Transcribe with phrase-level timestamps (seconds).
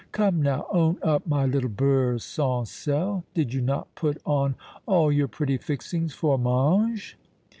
[0.13, 4.55] Come now own up, my little Beurre Sans Sel, did you not put on
[4.87, 7.19] all your pretty fixings for Mange?"